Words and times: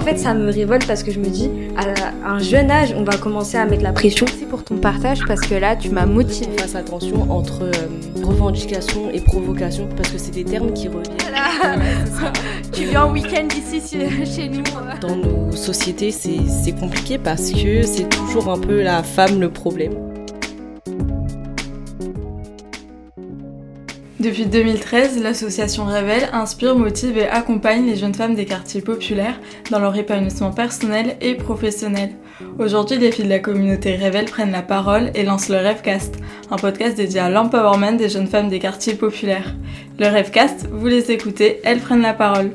En 0.00 0.02
fait, 0.02 0.16
ça 0.16 0.32
me 0.32 0.50
révolte 0.50 0.86
parce 0.86 1.02
que 1.02 1.12
je 1.12 1.20
me 1.20 1.28
dis, 1.28 1.50
à 1.76 2.30
un 2.32 2.38
jeune 2.38 2.70
âge, 2.70 2.94
on 2.96 3.04
va 3.04 3.18
commencer 3.18 3.58
à 3.58 3.66
mettre 3.66 3.82
la 3.82 3.92
pression. 3.92 4.24
Merci 4.26 4.46
pour 4.46 4.64
ton 4.64 4.78
partage 4.78 5.20
parce 5.26 5.42
que 5.42 5.54
là, 5.54 5.76
tu 5.76 5.90
m'as 5.90 6.06
motivé. 6.06 6.56
Fasse 6.56 6.74
attention 6.74 7.30
entre 7.30 7.64
euh, 7.64 8.24
revendication 8.24 9.10
et 9.10 9.20
provocation 9.20 9.90
parce 9.94 10.08
que 10.08 10.16
c'est 10.16 10.30
des 10.30 10.44
termes 10.44 10.72
qui 10.72 10.88
reviennent. 10.88 11.18
tu 12.72 12.84
viens 12.84 13.04
en 13.04 13.12
week-end 13.12 13.46
ici 13.54 13.82
chez 14.24 14.48
nous. 14.48 14.62
Dans 15.02 15.16
nos 15.16 15.52
sociétés, 15.52 16.12
c'est 16.12 16.72
compliqué 16.80 17.18
parce 17.18 17.50
que 17.50 17.82
c'est 17.82 18.08
toujours 18.08 18.48
un 18.48 18.58
peu 18.58 18.80
la 18.80 19.02
femme 19.02 19.38
le 19.38 19.50
problème. 19.50 20.09
Depuis 24.20 24.44
2013, 24.44 25.22
l'association 25.22 25.86
Révèle 25.86 26.28
inspire, 26.34 26.76
motive 26.76 27.16
et 27.16 27.26
accompagne 27.26 27.86
les 27.86 27.96
jeunes 27.96 28.14
femmes 28.14 28.34
des 28.34 28.44
quartiers 28.44 28.82
populaires 28.82 29.40
dans 29.70 29.78
leur 29.78 29.96
épanouissement 29.96 30.50
personnel 30.50 31.16
et 31.22 31.36
professionnel. 31.36 32.10
Aujourd'hui, 32.58 32.98
les 32.98 33.12
filles 33.12 33.24
de 33.24 33.30
la 33.30 33.38
communauté 33.38 33.94
Révèle 33.94 34.26
prennent 34.26 34.52
la 34.52 34.60
parole 34.60 35.10
et 35.14 35.22
lancent 35.22 35.48
le 35.48 35.56
Rêvecast, 35.56 36.16
un 36.50 36.56
podcast 36.56 36.98
dédié 36.98 37.20
à 37.20 37.30
l'empowerment 37.30 37.96
des 37.96 38.10
jeunes 38.10 38.26
femmes 38.26 38.50
des 38.50 38.58
quartiers 38.58 38.94
populaires. 38.94 39.54
Le 39.98 40.08
Rêvecast, 40.08 40.68
vous 40.70 40.86
les 40.86 41.10
écoutez, 41.10 41.62
elles 41.64 41.80
prennent 41.80 42.02
la 42.02 42.12
parole. 42.12 42.50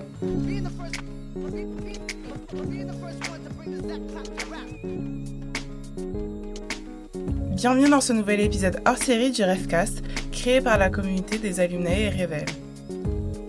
Bienvenue 7.68 7.90
dans 7.90 8.00
ce 8.00 8.14
nouvel 8.14 8.42
épisode 8.42 8.80
hors 8.86 9.00
série 9.00 9.32
du 9.32 9.44
Rêvecast 9.44 10.04
créé 10.32 10.62
par 10.62 10.78
la 10.78 10.92
communauté 10.92 11.40
des 11.40 11.60
alumni 11.60 11.90
et 11.90 12.10
Révèle. 12.10 12.46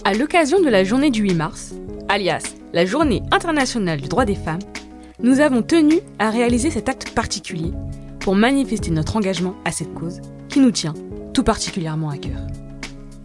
À 0.06 0.14
l'occasion 0.14 0.58
de 0.58 0.70
la 0.70 0.84
journée 0.84 1.10
du 1.10 1.20
8 1.20 1.34
mars, 1.34 1.74
alias 2.08 2.54
la 2.72 2.86
journée 2.86 3.20
internationale 3.30 4.00
du 4.00 4.08
droit 4.08 4.24
des 4.24 4.34
femmes, 4.34 4.62
nous 5.22 5.40
avons 5.40 5.60
tenu 5.60 5.96
à 6.18 6.30
réaliser 6.30 6.70
cet 6.70 6.88
acte 6.88 7.10
particulier 7.10 7.72
pour 8.20 8.34
manifester 8.34 8.90
notre 8.90 9.16
engagement 9.16 9.54
à 9.66 9.70
cette 9.70 9.92
cause 9.92 10.22
qui 10.48 10.60
nous 10.60 10.70
tient 10.70 10.94
tout 11.34 11.44
particulièrement 11.44 12.08
à 12.08 12.16
cœur. 12.16 12.40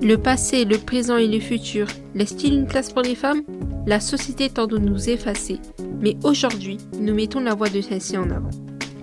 Le 0.02 0.18
passé, 0.18 0.66
le 0.66 0.78
présent 0.78 1.16
et 1.16 1.28
le 1.28 1.40
futur 1.40 1.88
laissent-ils 2.16 2.54
une 2.54 2.68
place 2.68 2.92
pour 2.92 3.04
les 3.04 3.16
femmes? 3.16 3.44
La 3.88 4.02
société 4.02 4.50
tend 4.50 4.68
de 4.68 4.78
nous 4.78 5.10
effacer, 5.10 5.58
mais 6.02 6.18
aujourd'hui, 6.26 6.80
nous 7.00 7.16
mettons 7.16 7.40
la 7.40 7.56
voix 7.56 7.70
de 7.70 7.80
celle-ci 7.80 8.18
en 8.18 8.30
avant. 8.30 8.50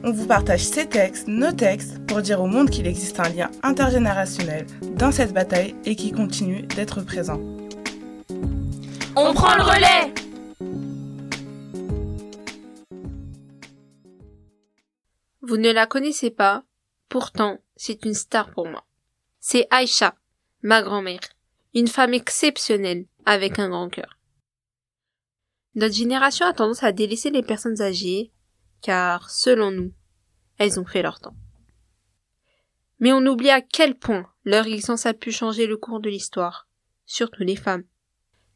On 0.09 0.12
vous 0.12 0.27
partage 0.27 0.64
ces 0.64 0.89
textes, 0.89 1.28
nos 1.28 1.53
textes, 1.53 1.98
pour 2.06 2.23
dire 2.23 2.41
au 2.41 2.47
monde 2.47 2.70
qu'il 2.70 2.87
existe 2.87 3.20
un 3.20 3.28
lien 3.28 3.51
intergénérationnel 3.62 4.67
dans 4.97 5.12
cette 5.12 5.34
bataille 5.34 5.77
et 5.84 5.97
qui 5.97 6.12
continue 6.12 6.62
d'être 6.62 7.03
présent. 7.03 7.39
On 9.15 9.34
prend 9.34 9.55
le 9.55 9.62
relais 9.62 10.15
Vous 15.42 15.59
ne 15.59 15.70
la 15.70 15.84
connaissez 15.84 16.31
pas, 16.31 16.65
pourtant 17.11 17.59
c'est 17.77 18.06
une 18.06 18.15
star 18.15 18.50
pour 18.53 18.67
moi. 18.67 18.87
C'est 19.41 19.67
Aïcha, 19.69 20.15
ma 20.62 20.81
grand-mère, 20.81 21.20
une 21.75 21.87
femme 21.87 22.15
exceptionnelle 22.15 23.05
avec 23.27 23.59
un 23.59 23.69
grand 23.69 23.91
cœur. 23.91 24.17
Notre 25.75 25.95
génération 25.95 26.47
a 26.47 26.55
tendance 26.55 26.83
à 26.83 26.93
délaisser 26.93 27.28
les 27.28 27.43
personnes 27.43 27.83
âgées, 27.83 28.33
car, 28.81 29.28
selon 29.28 29.70
nous, 29.70 29.93
elles 30.59 30.78
ont 30.78 30.84
fait 30.84 31.03
leur 31.03 31.20
temps. 31.20 31.37
Mais 33.01 33.12
on 33.12 33.25
oublie 33.27 33.51
à 33.51 33.61
quel 33.61 33.95
point 33.97 34.27
leur 34.45 34.67
existence 34.67 35.06
a 35.06 35.15
pu 35.15 35.31
changer 35.31 35.67
le 35.67 35.77
cours 35.77 36.00
de 36.00 36.11
l'histoire, 36.11 36.67
surtout 37.06 37.45
les 37.45 37.56
femmes. 37.56 37.84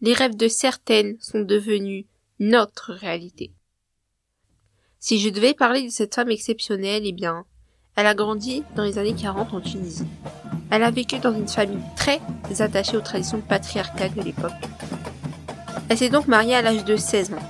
Les 0.01 0.15
rêves 0.15 0.37
de 0.37 0.49
certaines 0.49 1.17
sont 1.21 1.43
devenus 1.43 2.07
notre 2.41 2.93
réalité. 2.93 3.53
Si 4.99 5.21
je 5.21 5.31
devais 5.31 5.55
parler 5.55 5.85
de 5.85 5.91
cette 5.91 6.15
femme 6.15 6.31
exceptionnelle, 6.31 7.03
eh 7.05 7.13
bien, 7.13 7.45
elle 7.97 8.07
a 8.07 8.15
grandi 8.15 8.65
dans 8.75 8.85
les 8.85 8.99
années 8.99 9.15
40 9.15 9.55
en 9.55 9.61
Tunisie. 9.61 10.07
Elle 10.71 10.83
a 10.83 10.91
vécu 10.91 11.19
dans 11.19 11.35
une 11.35 11.49
famille 11.49 11.83
très 11.97 12.21
attachée 12.61 12.97
aux 12.97 13.03
traditions 13.03 13.41
patriarcales 13.41 14.15
de 14.15 14.23
l'époque. 14.23 14.53
Elle 15.89 15.99
s'est 15.99 16.09
donc 16.09 16.27
mariée 16.27 16.55
à 16.55 16.63
l'âge 16.63 16.85
de 16.85 16.97
16 16.97 17.35
ans, 17.35 17.49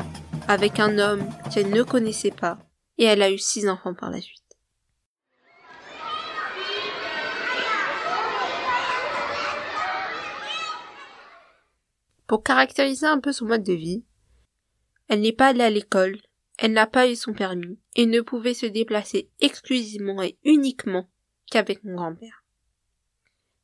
avec 0.48 0.80
un 0.80 0.98
homme 0.98 1.24
qu'elle 1.52 1.70
ne 1.70 1.82
connaissait 1.82 2.32
pas, 2.32 2.58
et 2.98 3.04
elle 3.04 3.22
a 3.22 3.30
eu 3.30 3.38
six 3.38 3.68
enfants 3.68 3.94
par 3.94 4.10
la 4.10 4.20
suite. 4.20 4.41
Pour 12.32 12.42
caractériser 12.42 13.04
un 13.04 13.20
peu 13.20 13.30
son 13.30 13.44
mode 13.44 13.62
de 13.62 13.74
vie, 13.74 14.06
elle 15.08 15.20
n'est 15.20 15.34
pas 15.34 15.48
allée 15.48 15.64
à 15.64 15.68
l'école, 15.68 16.18
elle 16.56 16.72
n'a 16.72 16.86
pas 16.86 17.06
eu 17.06 17.14
son 17.14 17.34
permis 17.34 17.78
et 17.94 18.06
ne 18.06 18.22
pouvait 18.22 18.54
se 18.54 18.64
déplacer 18.64 19.28
exclusivement 19.40 20.22
et 20.22 20.38
uniquement 20.42 21.10
qu'avec 21.50 21.84
mon 21.84 21.94
grand-père. 21.94 22.42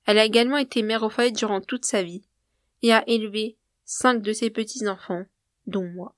Elle 0.04 0.18
a 0.18 0.26
également 0.26 0.58
été 0.58 0.82
mère 0.82 1.02
au 1.02 1.08
foyer 1.08 1.30
durant 1.30 1.62
toute 1.62 1.86
sa 1.86 2.02
vie 2.02 2.28
et 2.82 2.92
a 2.92 3.08
élevé 3.08 3.56
cinq 3.86 4.20
de 4.20 4.34
ses 4.34 4.50
petits-enfants, 4.50 5.24
dont 5.66 5.88
moi. 5.88 6.14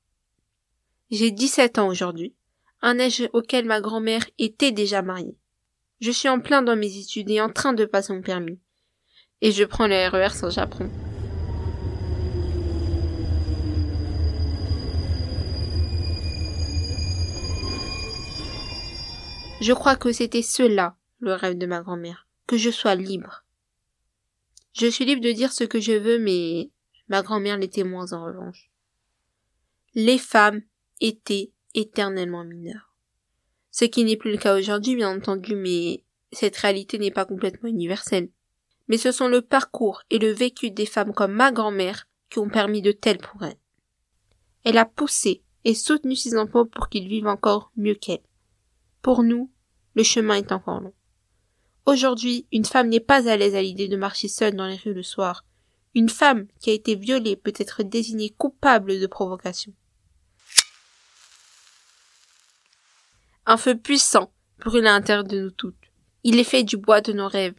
J'ai 1.12 1.31
17 1.31 1.78
ans 1.78 1.87
aujourd'hui, 1.87 2.34
un 2.82 2.99
âge 2.99 3.28
auquel 3.32 3.65
ma 3.65 3.81
grand-mère 3.81 4.27
était 4.38 4.72
déjà 4.72 5.03
mariée. 5.03 5.38
Je 6.00 6.11
suis 6.11 6.28
en 6.28 6.41
plein 6.41 6.62
dans 6.62 6.75
mes 6.75 6.99
études 6.99 7.31
et 7.31 7.41
en 7.41 7.49
train 7.49 7.75
de 7.75 7.84
passer 7.84 8.12
mon 8.12 8.22
permis. 8.22 8.59
Et 9.41 9.53
je 9.53 9.62
prends 9.62 9.87
le 9.87 10.09
RER 10.09 10.31
sans 10.31 10.50
Je 19.60 19.75
crois 19.75 19.97
que 19.97 20.10
c'était 20.10 20.41
cela, 20.41 20.97
le 21.19 21.34
rêve 21.34 21.59
de 21.59 21.66
ma 21.66 21.82
grand-mère, 21.82 22.26
que 22.47 22.56
je 22.56 22.71
sois 22.71 22.94
libre. 22.94 23.44
Je 24.72 24.87
suis 24.87 25.04
libre 25.04 25.21
de 25.21 25.32
dire 25.32 25.53
ce 25.53 25.65
que 25.65 25.81
je 25.81 25.93
veux, 25.93 26.19
mais 26.19 26.71
ma 27.09 27.21
grand-mère 27.21 27.59
l'était 27.59 27.84
moins 27.84 28.15
en 28.15 28.25
revanche. 28.25 28.70
Les 29.94 30.16
femmes 30.16 30.62
étaient 31.00 31.53
éternellement 31.75 32.43
mineures. 32.43 32.94
Ce 33.70 33.84
qui 33.84 34.03
n'est 34.04 34.16
plus 34.16 34.32
le 34.32 34.38
cas 34.38 34.59
aujourd'hui, 34.59 34.97
bien 34.97 35.15
entendu, 35.15 35.54
mais 35.54 36.04
cette 36.32 36.56
réalité 36.56 36.99
n'est 36.99 37.10
pas 37.10 37.26
complètement 37.26 37.69
universelle. 37.69 38.31
Mais 38.88 38.97
ce 38.97 39.12
sont 39.12 39.28
le 39.28 39.43
parcours 39.43 40.03
et 40.09 40.19
le 40.19 40.31
vécu 40.31 40.70
des 40.70 40.87
femmes 40.87 41.12
comme 41.12 41.32
ma 41.32 41.53
grand-mère 41.53 42.09
qui 42.31 42.38
ont 42.38 42.49
permis 42.49 42.81
de 42.81 42.93
tels 42.93 43.19
progrès. 43.19 43.59
Elle 44.65 44.78
a 44.78 44.87
poussé 44.87 45.43
et 45.65 45.75
soutenu 45.75 46.16
ses 46.16 46.38
enfants 46.38 46.65
pour 46.65 46.88
qu'ils 46.88 47.09
vivent 47.09 47.26
encore 47.26 47.72
mieux 47.76 47.94
qu'elle. 47.94 48.22
Pour 49.03 49.22
nous, 49.22 49.50
le 49.94 50.03
chemin 50.03 50.37
est 50.37 50.53
encore 50.53 50.81
long. 50.81 50.94
Aujourd'hui, 51.87 52.47
une 52.53 52.65
femme 52.65 52.88
n'est 52.88 53.00
pas 53.00 53.28
à 53.28 53.37
l'aise 53.37 53.55
à 53.55 53.62
l'idée 53.62 53.88
de 53.88 53.97
marcher 53.97 54.28
seule 54.28 54.55
dans 54.55 54.66
les 54.66 54.77
rues 54.77 54.94
le 54.94 55.03
soir. 55.03 55.44
Une 55.94 56.09
femme 56.09 56.47
qui 56.61 56.71
a 56.71 56.75
été 56.75 56.94
violée 56.94 57.37
peut 57.37 57.53
être 57.56 57.83
désignée 57.83 58.31
coupable 58.31 59.00
de 59.00 59.06
provocation. 59.06 59.72
Un 63.47 63.56
feu 63.56 63.77
puissant 63.77 64.33
brûle 64.59 64.87
à 64.87 64.93
l'intérieur 64.93 65.25
de 65.25 65.41
nous 65.41 65.50
toutes. 65.50 65.75
Il 66.22 66.38
est 66.38 66.44
fait 66.44 66.62
du 66.62 66.77
bois 66.77 67.00
de 67.00 67.12
nos 67.12 67.27
rêves. 67.27 67.59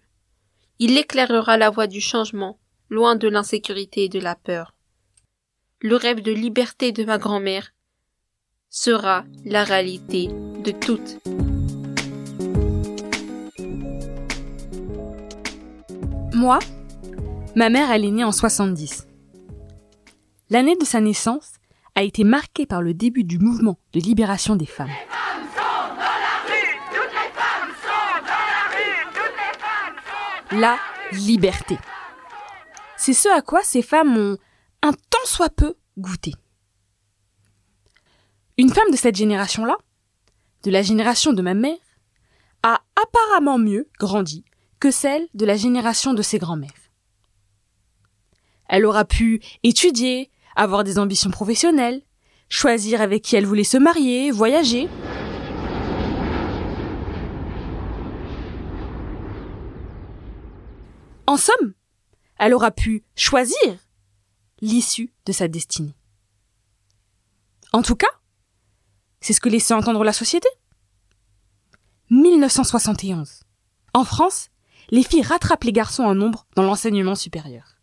Il 0.80 0.98
éclairera 0.98 1.58
la 1.58 1.70
voie 1.70 1.88
du 1.88 2.00
changement, 2.00 2.60
loin 2.90 3.16
de 3.16 3.28
l'insécurité 3.28 4.06
et 4.06 4.10
de 4.10 4.20
la 4.20 4.36
peur. 4.36 4.76
Le 5.82 5.96
rêve 5.96 6.22
de 6.22 6.32
liberté 6.32 6.92
de 6.92 7.04
ma 7.04 7.18
grand-mère 7.18 7.74
sera 8.74 9.26
la 9.44 9.66
réalité 9.66 10.28
de 10.28 10.72
toutes. 10.72 11.18
Moi, 16.34 16.58
ma 17.56 17.70
mère, 17.70 17.92
elle 17.92 18.06
est 18.06 18.12
née 18.12 18.24
en 18.24 18.32
70. 18.32 19.08
L'année 20.50 20.78
de 20.78 20.86
sa 20.86 21.02
naissance 21.02 21.56
a 21.96 22.04
été 22.04 22.24
marquée 22.24 22.66
par 22.66 22.82
le 22.82 22.94
début 22.94 23.26
du 23.26 23.40
mouvement 23.40 23.78
de 23.92 24.00
libération 24.00 24.56
des 24.56 24.66
femmes. 24.66 24.90
La 30.52 30.78
liberté. 31.12 31.78
C'est 32.96 33.14
ce 33.14 33.28
à 33.30 33.42
quoi 33.42 33.64
ces 33.64 33.82
femmes 33.82 34.16
ont 34.16 34.38
un 34.82 34.94
tant 34.94 35.26
soit 35.26 35.50
peu 35.50 35.76
goûté. 35.98 36.34
Une 38.62 38.70
femme 38.72 38.92
de 38.92 38.96
cette 38.96 39.16
génération-là, 39.16 39.76
de 40.62 40.70
la 40.70 40.84
génération 40.84 41.34
de 41.34 41.42
ma 41.42 41.56
mère, 41.56 41.80
a 42.62 42.80
apparemment 42.96 43.58
mieux 43.58 43.90
grandi 44.00 44.46
que 44.80 44.92
celle 44.92 45.28
de 45.34 45.48
la 45.48 45.58
génération 45.58 46.14
de 46.14 46.22
ses 46.22 46.38
grands-mères. 46.38 46.70
Elle 48.70 48.86
aura 48.86 49.04
pu 49.04 49.42
étudier, 49.64 50.30
avoir 50.56 50.84
des 50.84 51.00
ambitions 51.00 51.32
professionnelles, 51.32 52.04
choisir 52.50 53.02
avec 53.02 53.24
qui 53.24 53.36
elle 53.36 53.48
voulait 53.48 53.64
se 53.64 53.78
marier, 53.78 54.30
voyager. 54.30 54.88
En 61.26 61.38
somme, 61.38 61.74
elle 62.38 62.54
aura 62.54 62.70
pu 62.70 63.04
choisir 63.16 63.80
l'issue 64.62 65.12
de 65.26 65.32
sa 65.32 65.48
destinée. 65.48 65.96
En 67.74 67.82
tout 67.82 67.96
cas, 67.96 68.21
c'est 69.22 69.34
ce 69.34 69.40
que 69.42 69.50
laissait 69.50 69.74
entendre 69.74 70.04
la 70.04 70.14
société. 70.14 70.48
1971. 72.10 73.44
En 73.94 74.04
France, 74.04 74.50
les 74.90 75.04
filles 75.04 75.22
rattrapent 75.22 75.64
les 75.64 75.72
garçons 75.74 76.04
en 76.04 76.16
nombre 76.16 76.46
dans 76.56 76.64
l'enseignement 76.64 77.16
supérieur. 77.16 77.78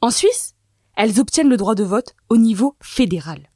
En 0.00 0.10
Suisse, 0.10 0.54
elles 0.96 1.20
obtiennent 1.20 1.48
le 1.48 1.56
droit 1.56 1.74
de 1.74 1.84
vote 1.84 2.14
au 2.28 2.36
niveau 2.36 2.76
fédéral. 2.80 3.50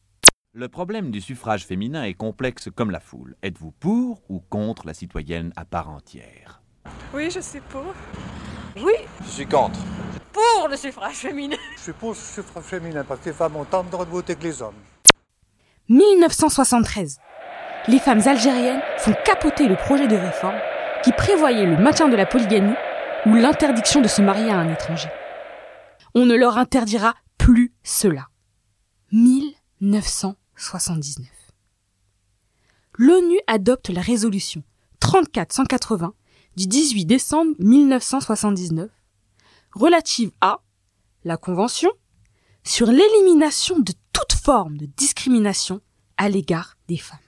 Le 0.54 0.68
problème 0.68 1.10
du 1.10 1.20
suffrage 1.20 1.64
féminin 1.66 2.04
est 2.04 2.14
complexe 2.14 2.68
comme 2.74 2.90
la 2.90 3.00
foule. 3.00 3.36
Êtes-vous 3.42 3.72
pour 3.72 4.22
ou 4.28 4.40
contre 4.40 4.86
la 4.86 4.94
citoyenne 4.94 5.52
à 5.56 5.64
part 5.64 5.88
entière? 5.90 6.62
Oui, 7.14 7.30
je 7.30 7.40
suis 7.40 7.60
pour. 7.60 7.84
Oui, 8.76 8.92
Je 9.24 9.28
suis 9.30 9.46
contre. 9.46 9.78
pour 10.32 10.68
le 10.68 10.76
suffrage 10.76 11.16
féminin. 11.16 11.56
Je 11.76 11.82
suis 11.82 11.92
pour 11.92 12.10
le 12.10 12.14
suffrage 12.16 12.64
féminin 12.64 13.04
parce 13.04 13.20
que 13.20 13.26
les 13.30 13.34
femmes 13.34 13.56
ont 13.56 13.64
tant 13.64 13.84
de 13.84 13.90
droits 13.90 14.04
de 14.04 14.10
voter 14.10 14.36
que 14.36 14.44
les 14.44 14.62
hommes. 14.62 14.74
1973. 15.88 17.18
Les 17.88 17.98
femmes 17.98 18.26
algériennes 18.26 18.82
font 18.98 19.14
capoter 19.24 19.66
le 19.66 19.76
projet 19.76 20.06
de 20.06 20.16
réforme 20.16 20.58
qui 21.02 21.12
prévoyait 21.12 21.64
le 21.64 21.78
maintien 21.78 22.08
de 22.08 22.16
la 22.16 22.26
polygamie 22.26 22.74
ou 23.26 23.34
l'interdiction 23.34 24.00
de 24.00 24.08
se 24.08 24.20
marier 24.20 24.50
à 24.50 24.58
un 24.58 24.72
étranger. 24.72 25.08
On 26.14 26.26
ne 26.26 26.34
leur 26.34 26.58
interdira 26.58 27.14
plus 27.38 27.72
cela. 27.82 28.26
1979. 29.12 31.26
L'ONU 32.98 33.38
adopte 33.46 33.88
la 33.88 34.00
résolution 34.00 34.62
34-180 35.00 36.10
du 36.56 36.66
18 36.66 37.06
décembre 37.06 37.54
1979 37.60 38.90
relative 39.72 40.32
à 40.40 40.60
la 41.24 41.36
Convention 41.36 41.90
sur 42.64 42.88
l'élimination 42.88 43.78
de 43.78 43.92
toute 44.18 44.40
forme 44.40 44.76
de 44.76 44.86
discrimination 44.86 45.80
à 46.16 46.28
l'égard 46.28 46.76
des 46.88 46.96
femmes. 46.96 47.18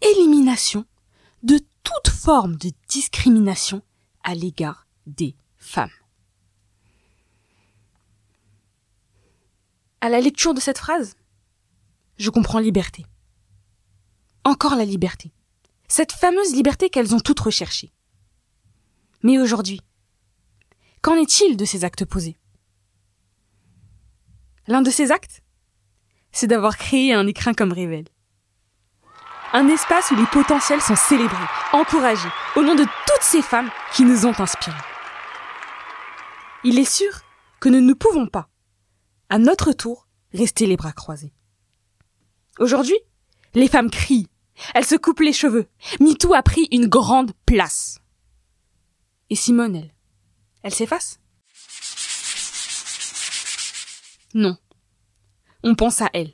Élimination 0.00 0.86
de 1.42 1.58
toute 1.82 2.08
forme 2.08 2.56
de 2.56 2.70
discrimination 2.88 3.82
à 4.22 4.34
l'égard 4.34 4.86
des 5.06 5.36
femmes. 5.58 5.90
À 10.00 10.08
la 10.08 10.20
lecture 10.20 10.54
de 10.54 10.60
cette 10.60 10.78
phrase, 10.78 11.16
je 12.16 12.30
comprends 12.30 12.60
liberté. 12.60 13.04
Encore 14.44 14.74
la 14.74 14.86
liberté. 14.86 15.32
Cette 15.86 16.12
fameuse 16.12 16.54
liberté 16.54 16.88
qu'elles 16.88 17.14
ont 17.14 17.20
toutes 17.20 17.40
recherchée. 17.40 17.92
Mais 19.22 19.38
aujourd'hui, 19.38 19.82
qu'en 21.02 21.16
est-il 21.16 21.58
de 21.58 21.66
ces 21.66 21.84
actes 21.84 22.06
posés? 22.06 22.39
L'un 24.70 24.82
de 24.82 24.90
ces 24.90 25.10
actes, 25.10 25.42
c'est 26.30 26.46
d'avoir 26.46 26.78
créé 26.78 27.12
un 27.12 27.26
écrin 27.26 27.54
comme 27.54 27.72
Révèle. 27.72 28.06
Un 29.52 29.66
espace 29.66 30.12
où 30.12 30.14
les 30.14 30.26
potentiels 30.26 30.80
sont 30.80 30.94
célébrés, 30.94 31.36
encouragés, 31.72 32.28
au 32.54 32.62
nom 32.62 32.76
de 32.76 32.84
toutes 32.84 33.22
ces 33.22 33.42
femmes 33.42 33.68
qui 33.92 34.04
nous 34.04 34.26
ont 34.26 34.40
inspirés. 34.40 34.76
Il 36.62 36.78
est 36.78 36.88
sûr 36.88 37.10
que 37.58 37.68
nous 37.68 37.80
ne 37.80 37.94
pouvons 37.94 38.28
pas, 38.28 38.48
à 39.28 39.38
notre 39.38 39.72
tour, 39.72 40.06
rester 40.32 40.66
les 40.66 40.76
bras 40.76 40.92
croisés. 40.92 41.32
Aujourd'hui, 42.60 42.98
les 43.54 43.66
femmes 43.66 43.90
crient, 43.90 44.28
elles 44.74 44.86
se 44.86 44.94
coupent 44.94 45.18
les 45.18 45.32
cheveux. 45.32 45.66
MeToo 45.98 46.32
a 46.32 46.44
pris 46.44 46.68
une 46.70 46.86
grande 46.86 47.32
place. 47.44 47.98
Et 49.30 49.34
Simone, 49.34 49.74
elle, 49.74 49.94
elle 50.62 50.74
s'efface 50.74 51.18
Non. 54.34 54.56
On 55.62 55.74
pense 55.74 56.00
à 56.00 56.10
elle. 56.12 56.32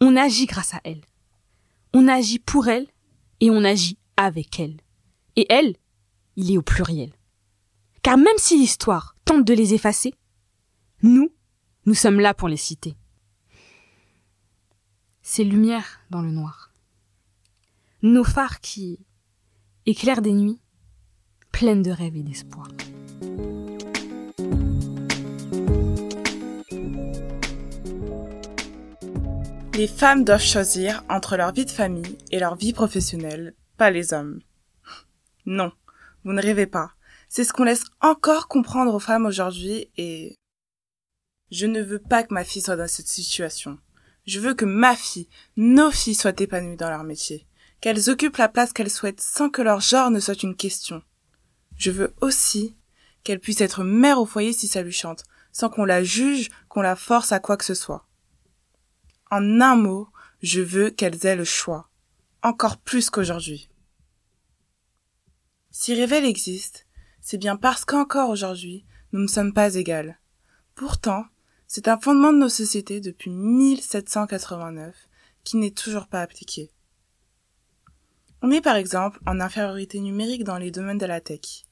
On 0.00 0.16
agit 0.16 0.46
grâce 0.46 0.74
à 0.74 0.80
elle. 0.84 1.02
On 1.92 2.08
agit 2.08 2.38
pour 2.38 2.68
elle 2.68 2.86
et 3.40 3.50
on 3.50 3.64
agit 3.64 3.98
avec 4.16 4.60
elle. 4.60 4.76
Et 5.36 5.46
elle, 5.50 5.76
il 6.36 6.52
est 6.52 6.58
au 6.58 6.62
pluriel. 6.62 7.12
Car 8.02 8.16
même 8.16 8.38
si 8.38 8.58
l'histoire 8.58 9.16
tente 9.24 9.44
de 9.44 9.54
les 9.54 9.74
effacer, 9.74 10.14
nous, 11.02 11.32
nous 11.86 11.94
sommes 11.94 12.20
là 12.20 12.34
pour 12.34 12.48
les 12.48 12.56
citer. 12.56 12.96
Ces 15.22 15.44
lumières 15.44 16.00
dans 16.10 16.22
le 16.22 16.30
noir. 16.30 16.72
Nos 18.02 18.24
phares 18.24 18.60
qui 18.60 19.00
éclairent 19.86 20.22
des 20.22 20.32
nuits 20.32 20.60
pleines 21.52 21.82
de 21.82 21.90
rêves 21.90 22.16
et 22.16 22.22
d'espoir. 22.22 22.68
Les 29.76 29.88
femmes 29.88 30.24
doivent 30.24 30.40
choisir 30.40 31.04
entre 31.10 31.36
leur 31.36 31.52
vie 31.52 31.66
de 31.66 31.70
famille 31.70 32.16
et 32.30 32.38
leur 32.38 32.56
vie 32.56 32.72
professionnelle, 32.72 33.54
pas 33.76 33.90
les 33.90 34.14
hommes. 34.14 34.40
Non, 35.44 35.70
vous 36.24 36.32
ne 36.32 36.40
rêvez 36.40 36.64
pas. 36.64 36.92
C'est 37.28 37.44
ce 37.44 37.52
qu'on 37.52 37.64
laisse 37.64 37.84
encore 38.00 38.48
comprendre 38.48 38.94
aux 38.94 38.98
femmes 38.98 39.26
aujourd'hui 39.26 39.90
et 39.98 40.34
je 41.50 41.66
ne 41.66 41.82
veux 41.82 41.98
pas 41.98 42.22
que 42.22 42.32
ma 42.32 42.42
fille 42.42 42.62
soit 42.62 42.76
dans 42.76 42.88
cette 42.88 43.08
situation. 43.08 43.76
Je 44.26 44.40
veux 44.40 44.54
que 44.54 44.64
ma 44.64 44.96
fille, 44.96 45.28
nos 45.58 45.90
filles 45.90 46.14
soient 46.14 46.40
épanouies 46.40 46.78
dans 46.78 46.88
leur 46.88 47.04
métier, 47.04 47.46
qu'elles 47.82 48.08
occupent 48.08 48.38
la 48.38 48.48
place 48.48 48.72
qu'elles 48.72 48.88
souhaitent 48.88 49.20
sans 49.20 49.50
que 49.50 49.60
leur 49.60 49.80
genre 49.80 50.10
ne 50.10 50.20
soit 50.20 50.42
une 50.42 50.56
question. 50.56 51.02
Je 51.76 51.90
veux 51.90 52.14
aussi 52.22 52.74
qu'elle 53.24 53.40
puisse 53.40 53.60
être 53.60 53.84
mère 53.84 54.20
au 54.20 54.24
foyer 54.24 54.54
si 54.54 54.68
ça 54.68 54.80
lui 54.80 54.92
chante, 54.92 55.24
sans 55.52 55.68
qu'on 55.68 55.84
la 55.84 56.02
juge, 56.02 56.48
qu'on 56.70 56.80
la 56.80 56.96
force 56.96 57.30
à 57.30 57.40
quoi 57.40 57.58
que 57.58 57.64
ce 57.66 57.74
soit. 57.74 58.06
En 59.30 59.60
un 59.60 59.74
mot, 59.74 60.08
je 60.42 60.60
veux 60.60 60.90
qu'elles 60.90 61.26
aient 61.26 61.36
le 61.36 61.44
choix, 61.44 61.88
encore 62.42 62.78
plus 62.78 63.10
qu'aujourd'hui. 63.10 63.68
Si 65.70 65.94
Révèle 65.94 66.24
existe, 66.24 66.86
c'est 67.20 67.38
bien 67.38 67.56
parce 67.56 67.84
qu'encore 67.84 68.30
aujourd'hui, 68.30 68.86
nous 69.12 69.20
ne 69.20 69.26
sommes 69.26 69.52
pas 69.52 69.74
égales. 69.74 70.20
Pourtant, 70.76 71.24
c'est 71.66 71.88
un 71.88 71.98
fondement 71.98 72.32
de 72.32 72.38
nos 72.38 72.48
sociétés 72.48 73.00
depuis 73.00 73.30
1789 73.30 74.94
qui 75.42 75.56
n'est 75.56 75.72
toujours 75.72 76.06
pas 76.06 76.22
appliqué. 76.22 76.70
On 78.42 78.50
est 78.52 78.60
par 78.60 78.76
exemple 78.76 79.18
en 79.26 79.40
infériorité 79.40 79.98
numérique 79.98 80.44
dans 80.44 80.58
les 80.58 80.70
domaines 80.70 80.98
de 80.98 81.06
la 81.06 81.20
tech. 81.20 81.64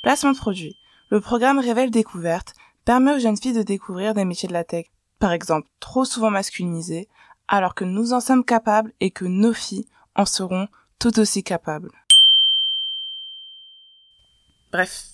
Placement 0.00 0.32
de 0.32 0.38
produits. 0.38 0.78
Le 1.10 1.20
programme 1.20 1.58
Révèle 1.58 1.90
Découverte 1.90 2.54
permet 2.84 3.14
aux 3.14 3.18
jeunes 3.18 3.36
filles 3.36 3.52
de 3.52 3.62
découvrir 3.62 4.14
des 4.14 4.24
métiers 4.24 4.48
de 4.48 4.54
la 4.54 4.64
tech, 4.64 4.86
par 5.18 5.32
exemple 5.32 5.68
trop 5.80 6.04
souvent 6.04 6.30
masculinisés, 6.30 7.08
alors 7.48 7.74
que 7.74 7.84
nous 7.84 8.12
en 8.12 8.20
sommes 8.20 8.44
capables 8.44 8.92
et 9.00 9.10
que 9.10 9.24
nos 9.24 9.52
filles 9.52 9.88
en 10.14 10.26
seront 10.26 10.68
tout 10.98 11.18
aussi 11.18 11.42
capables. 11.42 11.90
Bref, 14.70 15.10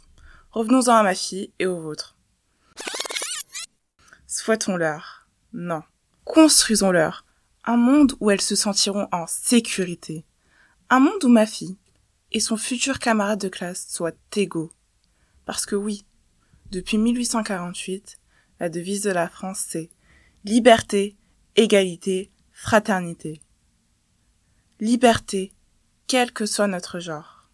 revenons-en 0.50 0.94
à 0.94 1.02
ma 1.02 1.14
fille 1.14 1.52
et 1.58 1.66
aux 1.66 1.80
vôtres. 1.80 2.16
Souhaitons-leur, 4.26 5.28
non, 5.52 5.82
construisons-leur 6.24 7.24
un 7.64 7.76
monde 7.76 8.14
où 8.20 8.30
elles 8.30 8.40
se 8.40 8.56
sentiront 8.56 9.08
en 9.12 9.26
sécurité, 9.26 10.26
un 10.90 11.00
monde 11.00 11.22
où 11.22 11.28
ma 11.28 11.46
fille 11.46 11.78
et 12.32 12.40
son 12.40 12.56
futur 12.56 12.98
camarade 12.98 13.40
de 13.40 13.48
classe 13.48 13.86
soient 13.88 14.12
égaux. 14.36 14.72
Parce 15.46 15.66
que 15.66 15.76
oui, 15.76 16.04
depuis 16.70 16.98
1848, 16.98 18.18
la 18.60 18.68
devise 18.68 19.02
de 19.02 19.10
la 19.10 19.28
France 19.28 19.64
c'est 19.68 19.90
liberté, 20.44 21.16
égalité, 21.56 22.30
fraternité. 22.52 23.40
Liberté, 24.78 25.52
quel 26.06 26.32
que 26.32 26.44
soit 26.44 26.66
notre 26.66 26.98
genre. 26.98 27.48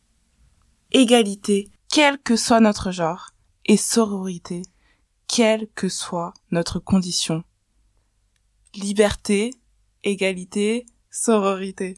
Égalité, 0.90 1.68
quel 1.88 2.18
que 2.18 2.34
soit 2.34 2.58
notre 2.58 2.90
genre. 2.90 3.30
Et 3.66 3.76
sororité, 3.76 4.62
quelle 5.28 5.68
que 5.76 5.88
soit 5.88 6.34
notre 6.50 6.80
condition. 6.80 7.44
Liberté, 8.74 9.52
égalité, 10.02 10.84
sororité. 11.10 11.96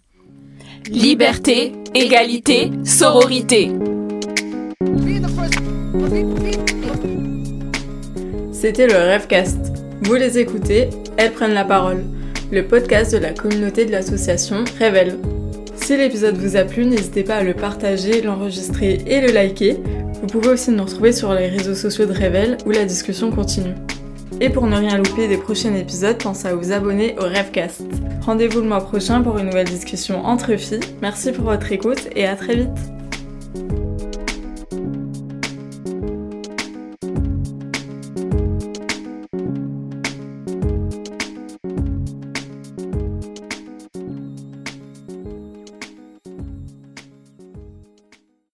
Liberté, 0.87 1.72
égalité, 1.94 2.70
sororité. 2.84 3.72
C'était 8.52 8.87
le 8.87 8.96
Rêvecast. 8.96 9.82
Vous 10.04 10.14
les 10.14 10.37
écoutez, 10.40 10.90
elles 11.16 11.30
prennent 11.30 11.54
la 11.54 11.64
parole. 11.64 12.02
Le 12.50 12.66
podcast 12.66 13.12
de 13.12 13.18
la 13.18 13.32
communauté 13.32 13.85
de 13.85 13.92
l'association 13.92 14.64
Révèle. 14.76 15.16
Si 15.76 15.97
l'épisode 15.97 16.37
vous 16.37 16.56
a 16.56 16.64
plu, 16.64 16.85
n'hésitez 16.85 17.23
pas 17.23 17.37
à 17.37 17.44
le 17.44 17.54
partager, 17.54 18.21
l'enregistrer 18.21 18.99
et 19.06 19.21
le 19.21 19.32
liker. 19.32 19.76
Vous 20.21 20.26
pouvez 20.26 20.49
aussi 20.49 20.73
nous 20.73 20.85
retrouver 20.85 21.12
sur 21.12 21.32
les 21.35 21.47
réseaux 21.47 21.76
sociaux 21.76 22.06
de 22.06 22.12
Révèle 22.12 22.59
où 22.66 22.71
la 22.71 22.85
discussion 22.85 23.30
continue. 23.30 23.75
Et 24.40 24.50
pour 24.50 24.66
ne 24.66 24.76
rien 24.76 24.99
louper 24.99 25.28
des 25.28 25.37
prochains 25.37 25.75
épisodes, 25.76 26.21
pensez 26.21 26.49
à 26.49 26.56
vous 26.56 26.73
abonner 26.73 27.14
au 27.21 27.23
Rêvecast. 27.23 27.82
Rendez-vous 28.23 28.61
le 28.61 28.68
mois 28.68 28.80
prochain 28.80 29.23
pour 29.23 29.38
une 29.38 29.47
nouvelle 29.47 29.68
discussion 29.68 30.25
entre 30.25 30.56
filles. 30.56 30.80
Merci 31.00 31.30
pour 31.30 31.44
votre 31.44 31.71
écoute 31.71 32.09
et 32.16 32.26
à 32.26 32.35
très 32.35 32.56
vite. 32.56 33.01